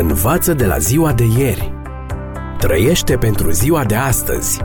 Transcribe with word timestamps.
Învață 0.00 0.54
de 0.54 0.66
la 0.66 0.78
ziua 0.78 1.12
de 1.12 1.24
ieri. 1.38 1.72
Trăiește 2.58 3.16
pentru 3.16 3.50
ziua 3.50 3.84
de 3.84 3.94
astăzi. 3.94 4.60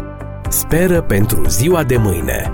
Speră 0.50 1.02
pentru 1.02 1.48
ziua 1.48 1.84
de 1.84 1.98
mâine. 1.98 2.52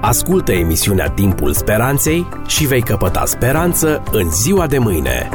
Ascultă 0.00 0.52
emisiunea 0.52 1.10
Timpul 1.10 1.52
Speranței 1.52 2.28
și 2.46 2.66
vei 2.66 2.82
căpăta 2.82 3.24
speranță 3.24 4.02
în 4.12 4.30
ziua 4.30 4.66
de 4.66 4.78
mâine. 4.78 5.28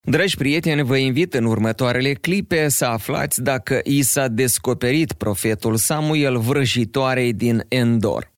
Dragi 0.00 0.36
prieteni, 0.36 0.82
vă 0.82 0.96
invit 0.96 1.34
în 1.34 1.44
următoarele 1.44 2.12
clipe 2.12 2.68
să 2.68 2.84
aflați 2.84 3.42
dacă 3.42 3.80
i 3.84 4.02
s-a 4.02 4.28
descoperit 4.28 5.12
profetul 5.12 5.76
Samuel 5.76 6.38
vrăjitoarei 6.38 7.32
din 7.32 7.64
Endor. 7.68 8.36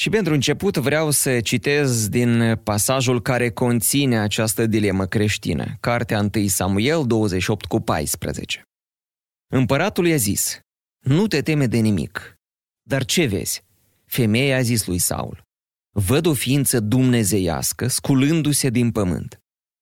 Și 0.00 0.08
pentru 0.08 0.32
început 0.32 0.76
vreau 0.76 1.10
să 1.10 1.40
citez 1.40 2.08
din 2.08 2.56
pasajul 2.56 3.22
care 3.22 3.50
conține 3.50 4.18
această 4.18 4.66
dilemă 4.66 5.06
creștină, 5.06 5.76
cartea 5.80 6.28
1 6.34 6.46
Samuel 6.46 7.06
28 7.06 7.64
cu 7.64 7.80
14. 7.80 8.62
Împăratul 9.52 10.06
i-a 10.06 10.16
zis, 10.16 10.60
nu 11.04 11.26
te 11.26 11.42
teme 11.42 11.66
de 11.66 11.78
nimic, 11.78 12.34
dar 12.82 13.04
ce 13.04 13.26
vezi? 13.26 13.62
Femeia 14.04 14.56
a 14.56 14.60
zis 14.60 14.86
lui 14.86 14.98
Saul, 14.98 15.42
văd 15.96 16.26
o 16.26 16.34
ființă 16.34 16.80
dumnezeiască 16.80 17.86
sculându-se 17.86 18.70
din 18.70 18.90
pământ. 18.90 19.38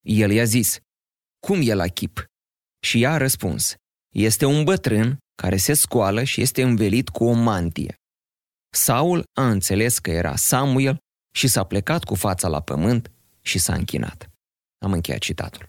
El 0.07 0.31
i-a 0.31 0.45
zis, 0.45 0.79
cum 1.47 1.61
e 1.63 1.75
la 1.75 1.87
chip? 1.87 2.25
Și 2.81 3.03
ea 3.03 3.13
a 3.13 3.17
răspuns, 3.17 3.75
este 4.15 4.45
un 4.45 4.65
bătrân 4.65 5.19
care 5.43 5.57
se 5.57 5.73
scoală 5.73 6.23
și 6.23 6.41
este 6.41 6.63
învelit 6.63 7.09
cu 7.09 7.25
o 7.25 7.33
mantie. 7.33 7.95
Saul 8.71 9.25
a 9.33 9.51
înțeles 9.51 9.99
că 9.99 10.11
era 10.11 10.37
Samuel 10.37 10.99
și 11.35 11.49
s-a 11.49 11.65
plecat 11.65 12.05
cu 12.05 12.15
fața 12.15 12.49
la 12.49 12.61
pământ 12.61 13.11
și 13.41 13.59
s-a 13.59 13.75
închinat. 13.75 14.31
Am 14.79 14.93
încheiat 14.93 15.21
citatul. 15.21 15.69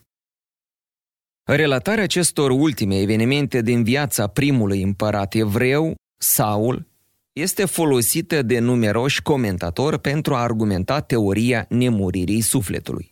Relatarea 1.44 2.04
acestor 2.04 2.52
ultime 2.52 3.00
evenimente 3.00 3.62
din 3.62 3.84
viața 3.84 4.28
primului 4.28 4.82
împărat 4.82 5.34
evreu, 5.34 5.96
Saul, 6.22 6.88
este 7.34 7.66
folosită 7.66 8.42
de 8.42 8.60
numeroși 8.60 9.22
comentatori 9.22 10.00
pentru 10.00 10.36
a 10.36 10.42
argumenta 10.42 11.02
teoria 11.02 11.66
nemuririi 11.70 12.42
sufletului. 12.42 13.12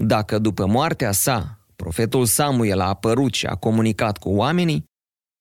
Dacă 0.00 0.38
după 0.38 0.66
moartea 0.66 1.12
sa, 1.12 1.66
profetul 1.76 2.24
Samuel 2.24 2.80
a 2.80 2.88
apărut 2.88 3.34
și 3.34 3.46
a 3.46 3.54
comunicat 3.54 4.18
cu 4.18 4.28
oamenii, 4.28 4.84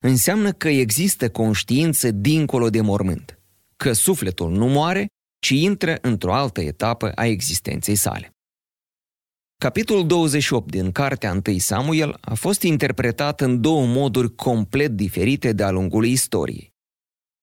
înseamnă 0.04 0.52
că 0.52 0.68
există 0.68 1.30
conștiință 1.30 2.12
dincolo 2.12 2.70
de 2.70 2.82
mormânt 2.82 3.40
că 3.76 3.94
sufletul 3.94 4.52
nu 4.52 4.68
moare, 4.68 5.08
ci 5.40 5.50
intră 5.50 5.98
într-o 6.02 6.34
altă 6.34 6.62
etapă 6.62 7.12
a 7.12 7.26
existenței 7.26 7.96
sale. 7.96 8.30
Capitolul 9.58 10.08
28 10.08 10.72
din 10.72 10.92
Cartea 10.92 11.42
1 11.48 11.58
Samuel 11.58 12.18
a 12.22 12.34
fost 12.34 12.62
interpretat 12.62 13.42
în 13.42 13.62
două 13.62 13.86
moduri 13.86 14.36
complet 14.36 14.92
diferite 14.92 15.54
de-a 15.54 15.72
lungul 15.72 16.06
istoriei. 16.06 16.74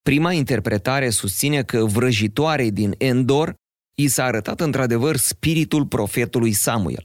Prima 0.03 0.33
interpretare 0.33 1.11
susține 1.11 1.63
că 1.63 1.85
vrăjitoarei 1.85 2.71
din 2.71 2.95
Endor 2.99 3.55
i 3.95 4.09
s-a 4.09 4.25
arătat 4.25 4.61
într-adevăr 4.61 5.17
spiritul 5.17 5.87
profetului 5.87 6.53
Samuel, 6.53 7.03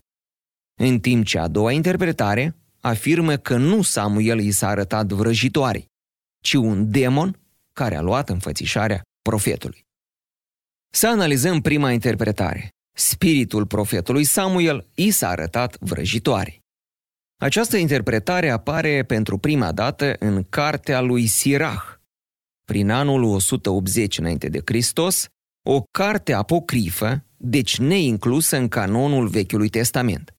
în 0.79 0.99
timp 0.99 1.25
ce 1.25 1.39
a 1.39 1.47
doua 1.47 1.71
interpretare 1.71 2.55
afirmă 2.81 3.35
că 3.35 3.57
nu 3.57 3.81
Samuel 3.81 4.39
i 4.39 4.51
s-a 4.51 4.67
arătat 4.67 5.11
vrăjitoarei, 5.11 5.85
ci 6.43 6.53
un 6.53 6.91
demon 6.91 7.39
care 7.73 7.95
a 7.95 8.01
luat 8.01 8.29
înfățișarea 8.29 9.01
profetului. 9.27 9.85
Să 10.93 11.07
analizăm 11.07 11.61
prima 11.61 11.91
interpretare. 11.91 12.69
Spiritul 12.97 13.65
profetului 13.65 14.23
Samuel 14.23 14.87
i 14.95 15.11
s-a 15.11 15.29
arătat 15.29 15.77
vrăjitoare. 15.79 16.59
Această 17.39 17.77
interpretare 17.77 18.49
apare 18.49 19.03
pentru 19.03 19.37
prima 19.37 19.71
dată 19.71 20.15
în 20.19 20.43
cartea 20.43 21.01
lui 21.01 21.27
Sirach, 21.27 21.99
prin 22.63 22.89
anul 22.89 23.23
180 23.23 24.17
înainte 24.17 24.49
de 24.49 24.61
Hristos, 24.65 25.27
o 25.69 25.81
carte 25.91 26.33
apocrifă, 26.33 27.23
deci 27.37 27.77
neinclusă 27.77 28.57
în 28.57 28.67
canonul 28.67 29.27
Vechiului 29.27 29.69
Testament. 29.69 30.35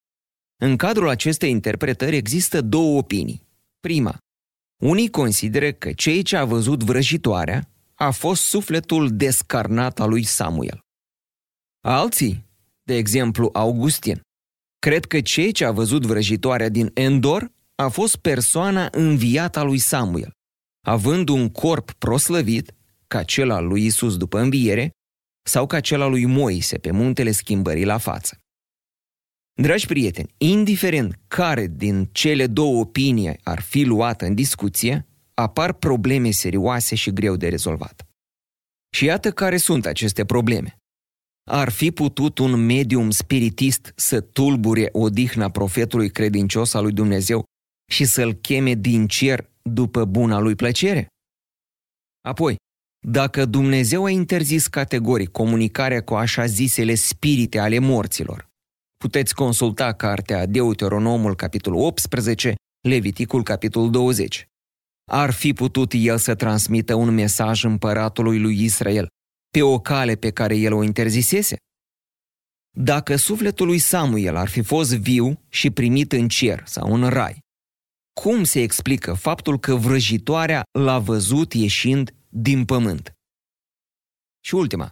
În 0.62 0.76
cadrul 0.76 1.08
acestei 1.08 1.50
interpretări 1.50 2.16
există 2.16 2.60
două 2.60 2.98
opinii. 2.98 3.46
Prima, 3.80 4.18
unii 4.82 5.10
consideră 5.10 5.72
că 5.72 5.92
cei 5.92 6.22
ce 6.22 6.36
a 6.36 6.44
văzut 6.44 6.82
vrăjitoarea 6.82 7.68
a 7.98 8.10
fost 8.10 8.42
sufletul 8.42 9.16
descarnat 9.16 10.00
al 10.00 10.08
lui 10.08 10.22
Samuel. 10.22 10.80
Alții, 11.80 12.46
de 12.82 12.94
exemplu 12.94 13.50
Augustin, 13.52 14.20
cred 14.78 15.04
că 15.04 15.20
cei 15.20 15.52
ce 15.52 15.64
a 15.64 15.70
văzut 15.70 16.06
vrăjitoarea 16.06 16.68
din 16.68 16.90
Endor 16.94 17.50
a 17.74 17.88
fost 17.88 18.16
persoana 18.16 18.88
înviată 18.90 19.58
a 19.58 19.62
lui 19.62 19.78
Samuel, 19.78 20.30
având 20.86 21.28
un 21.28 21.48
corp 21.48 21.92
proslăvit, 21.92 22.74
ca 23.06 23.22
cel 23.22 23.50
al 23.50 23.66
lui 23.66 23.84
Isus 23.84 24.16
după 24.16 24.38
înviere, 24.38 24.90
sau 25.46 25.66
ca 25.66 25.80
cel 25.80 26.00
al 26.00 26.10
lui 26.10 26.24
Moise 26.24 26.78
pe 26.78 26.90
muntele 26.90 27.30
schimbării 27.30 27.84
la 27.84 27.98
față. 27.98 28.38
Dragi 29.60 29.86
prieteni, 29.86 30.34
indiferent 30.36 31.20
care 31.28 31.66
din 31.66 32.08
cele 32.12 32.46
două 32.46 32.80
opinii 32.80 33.38
ar 33.42 33.60
fi 33.60 33.82
luată 33.82 34.24
în 34.24 34.34
discuție, 34.34 35.07
apar 35.38 35.72
probleme 35.72 36.30
serioase 36.30 36.94
și 36.94 37.12
greu 37.12 37.36
de 37.36 37.48
rezolvat. 37.48 38.06
Și 38.96 39.04
iată 39.04 39.32
care 39.32 39.56
sunt 39.56 39.86
aceste 39.86 40.24
probleme. 40.24 40.76
Ar 41.50 41.68
fi 41.68 41.90
putut 41.90 42.38
un 42.38 42.64
medium 42.64 43.10
spiritist 43.10 43.92
să 43.96 44.20
tulbure 44.20 44.88
odihna 44.92 45.50
profetului 45.50 46.10
credincios 46.10 46.74
al 46.74 46.82
lui 46.82 46.92
Dumnezeu 46.92 47.44
și 47.92 48.04
să-l 48.04 48.32
cheme 48.32 48.74
din 48.74 49.06
cer 49.06 49.50
după 49.62 50.04
buna 50.04 50.38
lui 50.38 50.54
plăcere? 50.54 51.06
Apoi, 52.20 52.56
dacă 53.06 53.44
Dumnezeu 53.44 54.04
a 54.04 54.10
interzis 54.10 54.66
categoric 54.66 55.30
comunicarea 55.30 56.02
cu 56.02 56.14
așa 56.14 56.46
zisele 56.46 56.94
spirite 56.94 57.58
ale 57.58 57.78
morților, 57.78 58.48
puteți 58.96 59.34
consulta 59.34 59.92
cartea 59.92 60.46
Deuteronomul 60.46 61.34
capitolul 61.36 61.80
18, 61.80 62.54
Leviticul 62.88 63.42
capitolul 63.42 63.90
20 63.90 64.48
ar 65.10 65.30
fi 65.30 65.52
putut 65.52 65.92
el 65.94 66.18
să 66.18 66.34
transmită 66.34 66.94
un 66.94 67.14
mesaj 67.14 67.64
împăratului 67.64 68.38
lui 68.38 68.62
Israel 68.64 69.06
pe 69.50 69.62
o 69.62 69.78
cale 69.78 70.14
pe 70.14 70.30
care 70.30 70.56
el 70.56 70.72
o 70.72 70.82
interzisese? 70.82 71.56
Dacă 72.76 73.16
sufletul 73.16 73.66
lui 73.66 73.78
Samuel 73.78 74.36
ar 74.36 74.48
fi 74.48 74.62
fost 74.62 74.96
viu 74.96 75.44
și 75.48 75.70
primit 75.70 76.12
în 76.12 76.28
cer 76.28 76.62
sau 76.66 76.94
în 76.94 77.08
rai, 77.08 77.38
cum 78.20 78.44
se 78.44 78.60
explică 78.60 79.14
faptul 79.14 79.58
că 79.58 79.74
vrăjitoarea 79.74 80.62
l-a 80.78 80.98
văzut 80.98 81.52
ieșind 81.52 82.14
din 82.28 82.64
pământ? 82.64 83.12
Și 84.44 84.54
ultima, 84.54 84.88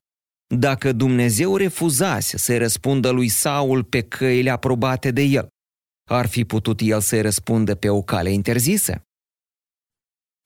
dacă 0.55 0.93
Dumnezeu 0.93 1.57
refuzase 1.57 2.37
să 2.37 2.59
răspundă 2.59 3.11
lui 3.11 3.29
Saul 3.29 3.85
pe 3.85 4.03
căile 4.03 4.51
aprobate 4.51 5.11
de 5.11 5.23
el, 5.23 5.49
ar 6.11 6.27
fi 6.27 6.45
putut 6.45 6.81
el 6.81 7.01
să-i 7.01 7.21
răspundă 7.21 7.75
pe 7.75 7.89
o 7.89 8.03
cale 8.03 8.31
interzisă? 8.31 9.01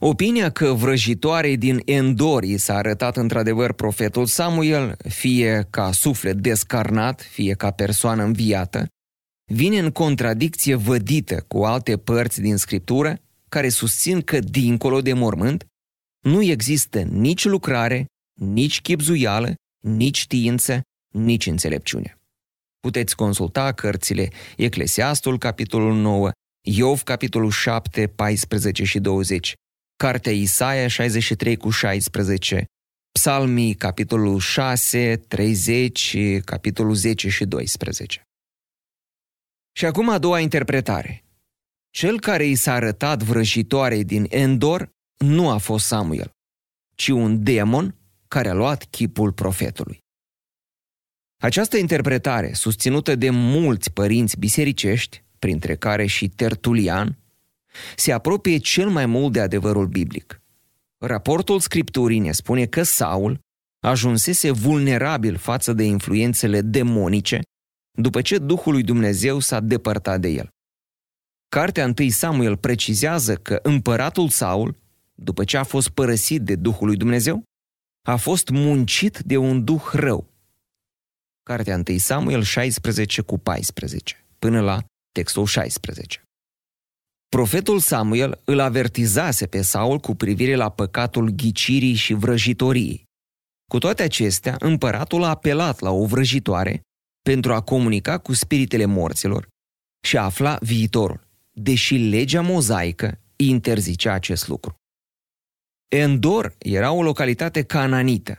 Opinia 0.02 0.50
că 0.50 0.72
vrăjitoarei 0.72 1.56
din 1.56 1.80
Endori 1.84 2.58
s-a 2.58 2.74
arătat 2.74 3.16
într-adevăr 3.16 3.72
profetul 3.72 4.26
Samuel, 4.26 4.96
fie 5.08 5.66
ca 5.70 5.92
suflet 5.92 6.36
descarnat, 6.36 7.22
fie 7.22 7.54
ca 7.54 7.70
persoană 7.70 8.22
înviată, 8.22 8.86
vine 9.52 9.78
în 9.78 9.90
contradicție 9.90 10.74
vădită 10.74 11.44
cu 11.48 11.64
alte 11.64 11.98
părți 11.98 12.40
din 12.40 12.56
Scriptură 12.56 13.18
care 13.48 13.68
susțin 13.68 14.20
că, 14.20 14.38
dincolo 14.38 15.00
de 15.00 15.12
mormânt, 15.12 15.66
nu 16.24 16.42
există 16.42 17.00
nici 17.00 17.44
lucrare, 17.44 18.06
nici 18.40 18.80
chipzuială, 18.80 19.54
nici 19.84 20.18
știință, 20.18 20.80
nici 21.14 21.46
înțelepciune. 21.46 22.18
Puteți 22.80 23.16
consulta 23.16 23.72
cărțile 23.72 24.28
Eclesiastul, 24.56 25.38
capitolul 25.38 25.94
9, 25.94 26.30
Iov, 26.66 27.02
capitolul 27.02 27.50
7, 27.50 28.06
14 28.06 28.84
și 28.84 28.98
20, 28.98 29.54
Cartea 30.00 30.32
Isaia 30.32 30.88
63 30.88 31.56
cu 31.56 31.70
16, 31.70 32.64
Psalmii, 33.12 33.74
capitolul 33.74 34.38
6, 34.38 35.16
30, 35.28 36.16
capitolul 36.44 36.94
10 36.94 37.28
și 37.28 37.44
12. 37.44 38.22
Și 39.76 39.86
acum 39.86 40.08
a 40.08 40.18
doua 40.18 40.40
interpretare. 40.40 41.24
Cel 41.90 42.20
care 42.20 42.44
i 42.44 42.54
s-a 42.54 42.72
arătat 42.72 43.22
vrăjitoare 43.22 44.02
din 44.02 44.26
Endor 44.28 44.90
nu 45.16 45.50
a 45.50 45.58
fost 45.58 45.86
Samuel, 45.86 46.30
ci 46.96 47.08
un 47.08 47.44
demon 47.44 47.94
care 48.28 48.48
a 48.48 48.54
luat 48.54 48.84
chipul 48.84 49.32
profetului. 49.32 49.98
Această 51.42 51.76
interpretare, 51.76 52.52
susținută 52.52 53.14
de 53.14 53.30
mulți 53.30 53.90
părinți 53.90 54.38
bisericești, 54.38 55.22
printre 55.38 55.76
care 55.76 56.06
și 56.06 56.28
Tertulian, 56.28 57.19
se 57.96 58.12
apropie 58.12 58.58
cel 58.58 58.88
mai 58.88 59.06
mult 59.06 59.32
de 59.32 59.40
adevărul 59.40 59.86
biblic. 59.86 60.42
Raportul 60.98 61.60
Scripturii 61.60 62.18
ne 62.18 62.32
spune 62.32 62.66
că 62.66 62.82
Saul, 62.82 63.40
ajunsese 63.80 64.50
vulnerabil 64.50 65.36
față 65.36 65.72
de 65.72 65.84
influențele 65.84 66.60
demonice 66.60 67.40
după 67.98 68.22
ce 68.22 68.38
Duhul 68.38 68.72
lui 68.72 68.82
Dumnezeu 68.82 69.38
s-a 69.38 69.60
depărtat 69.60 70.20
de 70.20 70.28
el. 70.28 70.48
Cartea 71.48 71.92
1 71.98 72.08
Samuel 72.08 72.56
precizează 72.56 73.34
că 73.34 73.58
împăratul 73.62 74.28
Saul, 74.28 74.76
după 75.14 75.44
ce 75.44 75.56
a 75.56 75.64
fost 75.64 75.88
părăsit 75.88 76.42
de 76.42 76.54
Duhul 76.54 76.86
lui 76.86 76.96
Dumnezeu, 76.96 77.42
a 78.06 78.16
fost 78.16 78.48
muncit 78.48 79.18
de 79.18 79.36
un 79.36 79.64
duh 79.64 79.90
rău. 79.92 80.28
Cartea 81.42 81.82
1 81.88 81.98
Samuel 81.98 82.42
16 82.42 83.20
cu 83.20 83.38
14, 83.38 84.26
până 84.38 84.60
la 84.60 84.84
textul 85.12 85.46
16. 85.46 86.22
Profetul 87.36 87.78
Samuel 87.78 88.40
îl 88.44 88.60
avertizase 88.60 89.46
pe 89.46 89.62
Saul 89.62 89.98
cu 89.98 90.14
privire 90.14 90.54
la 90.54 90.70
păcatul 90.70 91.28
ghicirii 91.28 91.94
și 91.94 92.14
vrăjitorii. 92.14 93.04
Cu 93.68 93.78
toate 93.78 94.02
acestea, 94.02 94.56
împăratul 94.58 95.22
a 95.22 95.28
apelat 95.28 95.80
la 95.80 95.90
o 95.90 96.06
vrăjitoare 96.06 96.80
pentru 97.22 97.52
a 97.52 97.60
comunica 97.60 98.18
cu 98.18 98.32
spiritele 98.32 98.84
morților 98.84 99.48
și 100.06 100.16
a 100.16 100.22
afla 100.24 100.58
viitorul, 100.60 101.26
deși 101.50 101.94
legea 101.94 102.40
mozaică 102.40 103.20
interzicea 103.36 104.12
acest 104.12 104.48
lucru. 104.48 104.74
Endor 105.88 106.54
era 106.58 106.92
o 106.92 107.02
localitate 107.02 107.62
cananită. 107.62 108.38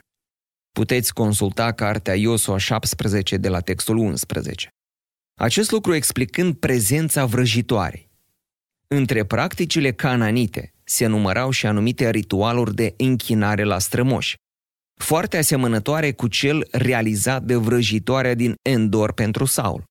Puteți 0.71 1.13
consulta 1.13 1.71
cartea 1.71 2.15
Iosua 2.15 2.57
17 2.57 3.37
de 3.37 3.49
la 3.49 3.59
textul 3.59 3.97
11. 3.97 4.67
Acest 5.39 5.71
lucru 5.71 5.93
explicând 5.93 6.55
prezența 6.55 7.25
vrăjitoarei. 7.25 8.10
Între 8.95 9.25
practicile 9.25 9.91
cananite 9.91 10.73
se 10.83 11.05
numărau 11.05 11.49
și 11.51 11.65
anumite 11.65 12.09
ritualuri 12.09 12.75
de 12.75 12.93
închinare 12.97 13.63
la 13.63 13.79
strămoși, 13.79 14.35
foarte 14.99 15.37
asemănătoare 15.37 16.11
cu 16.11 16.27
cel 16.27 16.67
realizat 16.71 17.43
de 17.43 17.55
vrăjitoarea 17.55 18.33
din 18.33 18.55
Endor 18.61 19.13
pentru 19.13 19.45
Saul. 19.45 19.83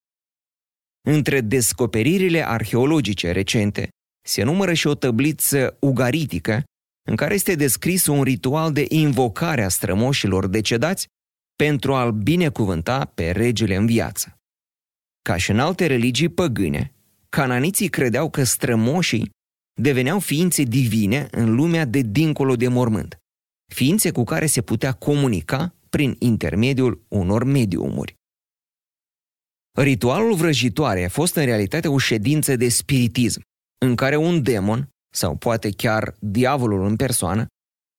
Între 1.08 1.40
descoperirile 1.40 2.48
arheologice 2.48 3.30
recente 3.30 3.88
se 4.26 4.42
numără 4.42 4.72
și 4.72 4.86
o 4.86 4.94
tăbliță 4.94 5.76
ugaritică 5.80 6.62
în 7.08 7.16
care 7.16 7.34
este 7.34 7.54
descris 7.54 8.06
un 8.06 8.22
ritual 8.22 8.72
de 8.72 8.84
invocare 8.88 9.62
a 9.62 9.68
strămoșilor 9.68 10.46
decedați 10.46 11.06
pentru 11.56 11.94
a-l 11.94 12.12
binecuvânta 12.12 13.04
pe 13.04 13.30
regele 13.30 13.76
în 13.76 13.86
viață. 13.86 14.36
Ca 15.22 15.36
și 15.36 15.50
în 15.50 15.58
alte 15.58 15.86
religii 15.86 16.28
păgâne, 16.28 16.94
cananiții 17.30 17.88
credeau 17.88 18.30
că 18.30 18.44
strămoșii 18.44 19.30
deveneau 19.80 20.18
ființe 20.18 20.62
divine 20.62 21.28
în 21.30 21.54
lumea 21.54 21.84
de 21.84 22.00
dincolo 22.00 22.56
de 22.56 22.68
mormânt, 22.68 23.18
ființe 23.74 24.10
cu 24.10 24.24
care 24.24 24.46
se 24.46 24.62
putea 24.62 24.92
comunica 24.92 25.74
prin 25.90 26.16
intermediul 26.18 27.04
unor 27.08 27.44
mediumuri. 27.44 28.14
Ritualul 29.78 30.34
vrăjitoare 30.34 31.04
a 31.04 31.08
fost 31.08 31.34
în 31.34 31.44
realitate 31.44 31.88
o 31.88 31.98
ședință 31.98 32.56
de 32.56 32.68
spiritism, 32.68 33.40
în 33.84 33.96
care 33.96 34.16
un 34.16 34.42
demon, 34.42 34.88
sau 35.14 35.36
poate 35.36 35.70
chiar 35.70 36.14
diavolul 36.18 36.86
în 36.86 36.96
persoană, 36.96 37.46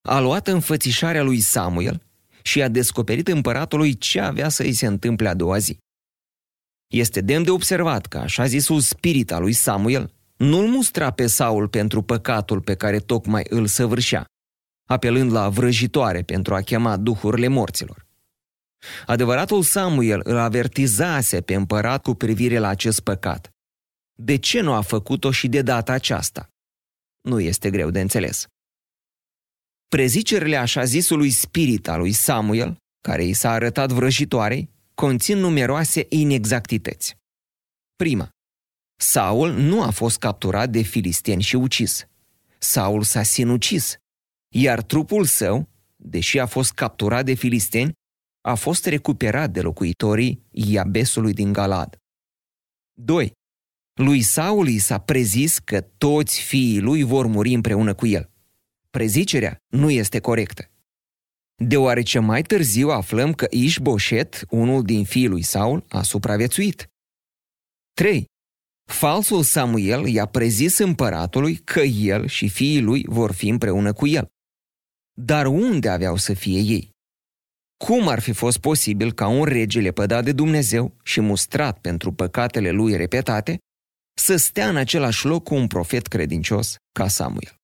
a 0.07 0.19
luat 0.19 0.48
înfățișarea 0.48 1.24
lui 1.24 1.39
Samuel 1.39 2.04
și 2.42 2.62
a 2.62 2.68
descoperit 2.68 3.27
împăratului 3.27 3.98
ce 3.98 4.19
avea 4.19 4.50
să 4.50 4.63
îi 4.63 4.74
se 4.74 4.86
întâmple 4.86 5.27
a 5.27 5.34
doua 5.34 5.57
zi. 5.57 5.77
Este 6.92 7.22
demn 7.22 7.44
de 7.44 7.50
observat 7.50 8.06
că 8.06 8.18
așa 8.18 8.46
zisul 8.46 8.80
spirit 8.80 9.32
al 9.32 9.42
lui 9.42 9.54
Samuel 9.54 10.14
nu-l 10.38 10.68
mustra 10.68 11.12
pe 11.12 11.28
Saul 11.28 11.68
pentru 11.68 12.02
păcatul 12.02 12.62
pe 12.62 12.76
care 12.76 13.00
tocmai 13.00 13.44
îl 13.50 13.68
săvârșea, 13.68 14.26
apelând 14.88 15.32
la 15.32 15.50
vrăjitoare 15.50 16.22
pentru 16.22 16.56
a 16.56 16.62
chema 16.62 16.98
duhurile 16.98 17.48
morților. 17.48 18.06
Adevăratul 19.06 19.64
Samuel 19.64 20.20
îl 20.24 20.38
avertizase 20.38 21.42
pe 21.42 21.54
împărat 21.54 22.02
cu 22.02 22.14
privire 22.14 22.58
la 22.58 22.68
acest 22.68 23.00
păcat. 23.00 23.50
De 24.20 24.36
ce 24.36 24.62
nu 24.62 24.74
a 24.74 24.82
făcut-o 24.82 25.32
și 25.32 25.48
de 25.48 25.62
data 25.62 25.94
aceasta? 25.94 26.48
Nu 27.22 27.40
este 27.40 27.70
greu 27.70 27.90
de 27.90 28.02
înțeles. 28.02 28.46
Prezicerile 29.88 30.56
așa 30.56 30.84
zisului 30.84 31.30
spirit 31.30 31.88
al 31.88 32.00
lui 32.00 32.12
Samuel, 32.12 32.78
care 33.02 33.24
i 33.24 33.34
s-a 33.34 33.52
arătat 33.52 33.92
vrăjitoarei, 33.92 34.70
conțin 35.01 35.38
numeroase 35.38 36.06
inexactități. 36.09 37.18
Prima. 37.95 38.30
Saul 39.00 39.51
nu 39.51 39.81
a 39.81 39.89
fost 39.89 40.18
capturat 40.18 40.69
de 40.69 40.81
filistieni 40.81 41.42
și 41.42 41.56
ucis. 41.56 42.06
Saul 42.59 43.03
s-a 43.03 43.24
sinucis, 43.24 43.95
iar 44.53 44.81
trupul 44.81 45.25
său, 45.25 45.69
deși 45.95 46.39
a 46.39 46.45
fost 46.45 46.71
capturat 46.71 47.25
de 47.25 47.33
filisteni, 47.33 47.92
a 48.42 48.56
fost 48.56 48.86
recuperat 48.86 49.51
de 49.51 49.62
locuitorii 49.62 50.44
Iabesului 50.51 51.33
din 51.33 51.53
Galad. 51.53 51.98
2. 52.94 53.31
Lui 53.94 54.21
Saul 54.21 54.68
i 54.68 54.77
s-a 54.77 54.98
prezis 54.98 55.59
că 55.59 55.81
toți 55.81 56.42
fiii 56.42 56.80
lui 56.80 57.03
vor 57.03 57.25
muri 57.25 57.53
împreună 57.53 57.94
cu 57.94 58.07
el. 58.07 58.30
Prezicerea 58.89 59.57
nu 59.68 59.89
este 59.89 60.19
corectă. 60.19 60.71
Deoarece 61.63 62.19
mai 62.19 62.42
târziu 62.42 62.90
aflăm 62.90 63.34
că 63.34 63.48
Ișboșet, 63.50 64.46
unul 64.50 64.84
din 64.84 65.04
fiii 65.04 65.28
lui 65.28 65.42
Saul, 65.42 65.86
a 65.90 66.02
supraviețuit. 66.02 66.90
3. 67.94 68.25
Falsul 68.90 69.44
Samuel 69.44 70.06
i-a 70.06 70.25
prezis 70.25 70.78
împăratului 70.78 71.56
că 71.56 71.80
el 71.81 72.28
și 72.28 72.50
fiii 72.50 72.81
lui 72.81 73.06
vor 73.08 73.31
fi 73.31 73.50
împreună 73.50 73.94
cu 73.94 74.08
el. 74.08 74.28
Dar 75.13 75.46
unde 75.46 75.90
aveau 75.90 76.16
să 76.16 76.34
fie 76.34 76.60
ei? 76.60 76.90
Cum 77.86 78.08
ar 78.08 78.19
fi 78.19 78.31
fost 78.31 78.58
posibil 78.58 79.13
ca 79.13 79.28
un 79.28 79.44
rege 79.44 79.80
lepădat 79.80 80.24
de 80.24 80.31
Dumnezeu 80.31 80.96
și 81.04 81.22
mustrat 81.22 81.80
pentru 81.80 82.12
păcatele 82.12 82.72
lui 82.72 82.96
repetate 82.96 83.58
să 84.18 84.36
stea 84.36 84.69
în 84.69 84.75
același 84.75 85.25
loc 85.25 85.44
cu 85.44 85.56
un 85.56 85.68
profet 85.68 86.08
credincios 86.08 86.75
ca 86.92 87.08
Samuel? 87.08 87.61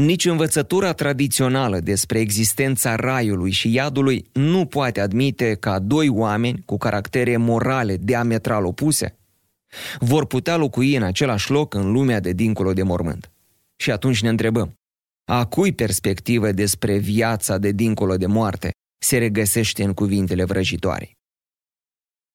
Nici 0.00 0.24
învățătura 0.24 0.92
tradițională 0.92 1.80
despre 1.80 2.18
existența 2.18 2.94
raiului 2.94 3.50
și 3.50 3.72
iadului 3.72 4.26
nu 4.32 4.66
poate 4.66 5.00
admite 5.00 5.54
ca 5.54 5.78
doi 5.78 6.08
oameni 6.08 6.62
cu 6.64 6.76
caractere 6.76 7.36
morale 7.36 7.96
diametral 7.96 8.64
opuse 8.64 9.18
vor 9.98 10.26
putea 10.26 10.56
locui 10.56 10.96
în 10.96 11.02
același 11.02 11.50
loc 11.50 11.74
în 11.74 11.92
lumea 11.92 12.20
de 12.20 12.32
dincolo 12.32 12.72
de 12.72 12.82
mormânt. 12.82 13.30
Și 13.76 13.90
atunci 13.90 14.22
ne 14.22 14.28
întrebăm, 14.28 14.74
a 15.24 15.46
cui 15.46 15.72
perspectivă 15.72 16.52
despre 16.52 16.98
viața 16.98 17.58
de 17.58 17.72
dincolo 17.72 18.16
de 18.16 18.26
moarte 18.26 18.70
se 19.02 19.18
regăsește 19.18 19.84
în 19.84 19.92
cuvintele 19.92 20.44
vrăjitoare? 20.44 21.12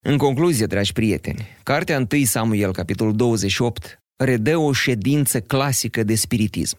În 0.06 0.18
concluzie, 0.18 0.66
dragi 0.66 0.94
prieteni, 0.94 1.48
cartea 1.64 2.08
1 2.12 2.24
Samuel, 2.24 2.72
capitolul 2.72 3.16
28, 3.16 4.00
redă 4.24 4.58
o 4.58 4.72
ședință 4.72 5.42
clasică 5.42 6.04
de 6.04 6.16
spiritism, 6.16 6.78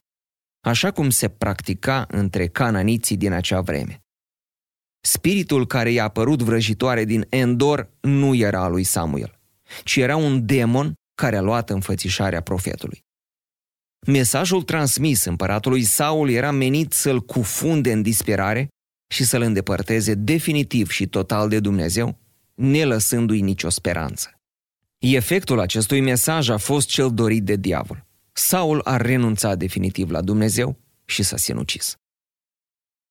așa 0.66 0.90
cum 0.90 1.11
se 1.11 1.28
practica 1.28 2.06
între 2.08 2.46
cananiții 2.46 3.16
din 3.16 3.32
acea 3.32 3.61
vreme. 3.61 4.00
Spiritul 5.00 5.66
care 5.66 5.90
i-a 5.90 6.04
apărut 6.04 6.42
vrăjitoare 6.42 7.04
din 7.04 7.26
Endor 7.28 7.90
nu 8.00 8.35
era 8.35 8.62
al 8.62 8.70
lui 8.70 8.85
Samuel, 8.85 9.38
ci 9.85 9.96
era 9.96 10.16
un 10.16 10.46
demon 10.46 10.94
care 11.14 11.37
a 11.37 11.40
luat 11.40 11.70
înfățișarea 11.70 12.40
profetului. 12.40 13.04
Mesajul 14.06 14.62
transmis 14.62 15.25
împăratului 15.25 15.82
Saul 15.82 16.30
era 16.30 16.50
menit 16.50 16.92
să-l 16.92 17.20
cufunde 17.20 17.92
în 17.92 18.02
disperare 18.02 18.68
și 19.08 19.25
să-l 19.25 19.42
îndepărteze 19.42 20.14
definitiv 20.14 20.90
și 20.90 21.06
total 21.06 21.49
de 21.49 21.61
Dumnezeu, 21.61 22.18
nelăsându-i 22.54 23.40
nicio 23.40 23.68
speranță. 23.68 24.40
Efectul 24.99 25.61
acestui 25.61 26.00
mesaj 26.00 26.49
a 26.49 26.56
fost 26.56 26.88
cel 26.88 27.14
dorit 27.14 27.44
de 27.44 27.56
diavol. 27.56 28.05
Saul 28.38 28.81
a 28.85 28.97
renunțat 28.97 29.59
definitiv 29.59 30.11
la 30.11 30.23
Dumnezeu 30.23 30.78
și 31.05 31.23
s-a 31.23 31.37
sinucis. 31.37 31.97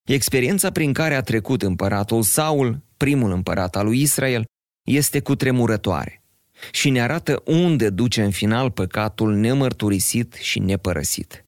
Experiența 0.07 0.71
prin 0.71 0.93
care 0.93 1.15
a 1.15 1.21
trecut 1.21 1.61
împăratul 1.61 2.23
Saul, 2.23 2.81
primul 2.97 3.31
împărat 3.31 3.75
al 3.75 3.85
lui 3.85 4.01
Israel, 4.01 4.45
este 4.87 5.19
cutremurătoare 5.19 6.23
și 6.71 6.89
ne 6.89 7.01
arată 7.01 7.41
unde 7.45 7.89
duce 7.89 8.23
în 8.23 8.31
final 8.31 8.71
păcatul 8.71 9.35
nemărturisit 9.35 10.33
și 10.33 10.59
nepărăsit. 10.59 11.45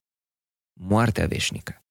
Moartea 0.80 1.26
veșnică. 1.26 1.82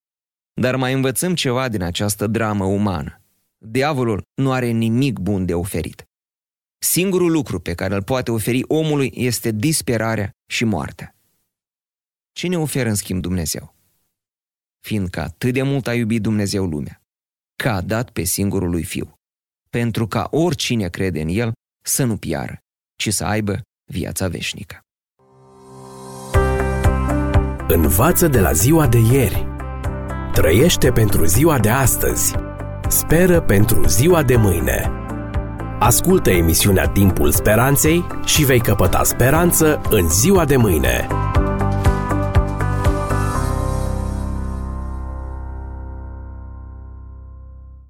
Dar 0.54 0.76
mai 0.76 0.94
învățăm 0.94 1.36
ceva 1.36 1.70
din 1.70 1.82
această 1.82 2.28
dramă 2.28 2.66
umană. 2.66 3.22
Diavolul 3.58 4.22
nu 4.34 4.52
are 4.52 4.70
nimic 4.70 5.20
bun 5.20 5.46
de 5.46 5.54
oferit. 5.54 6.04
Singurul 6.78 7.32
lucru 7.32 7.60
pe 7.60 7.74
care 7.74 7.96
îl 7.96 8.04
poate 8.04 8.32
oferi 8.32 8.64
omului 8.68 9.12
este 9.14 9.52
disperarea 9.52 10.32
și 10.50 10.64
moartea. 10.66 11.12
Ce 12.38 12.48
ne 12.48 12.58
oferă 12.58 12.90
în 12.90 12.96
schimb 12.96 13.22
Dumnezeu? 13.22 13.74
Fiindcă 14.86 15.22
atât 15.22 15.54
de 15.54 15.62
mult 15.62 15.88
a 15.88 15.94
iubit 15.94 16.22
Dumnezeu 16.22 16.66
lumea, 16.66 17.02
că 17.64 17.70
a 17.70 17.82
dat 17.82 18.10
pe 18.10 18.24
singurul 18.24 18.70
lui 18.70 18.84
Fiu, 18.84 19.14
pentru 19.70 20.08
ca 20.08 20.28
oricine 20.32 20.90
crede 20.90 21.22
în 21.22 21.28
El 21.28 21.52
să 21.84 22.04
nu 22.04 22.18
piară, 22.18 22.58
ci 22.96 23.14
să 23.14 23.26
aibă 23.26 23.62
viața 23.92 24.28
veșnică. 24.28 24.80
Învață 27.68 28.28
de 28.28 28.40
la 28.40 28.52
ziua 28.52 28.88
de 28.88 28.98
ieri. 28.98 29.46
Trăiește 30.34 30.92
pentru 30.92 31.26
ziua 31.26 31.60
de 31.60 31.70
astăzi. 31.70 32.36
speră 32.88 33.42
pentru 33.42 33.88
ziua 33.88 34.24
de 34.24 34.36
mâine. 34.36 34.92
Ascultă 35.80 36.30
emisiunea 36.30 36.88
Timpul 36.88 37.32
Speranței 37.32 38.08
și 38.26 38.46
vei 38.46 38.60
căpăta 38.60 39.04
speranță 39.04 39.82
în 39.90 40.10
ziua 40.10 40.46
de 40.46 40.56
mâine. 40.56 41.08